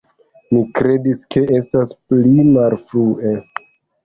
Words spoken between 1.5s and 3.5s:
estas pli malfrue.